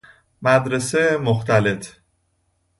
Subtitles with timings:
[0.41, 1.87] مدرسهُ مختلط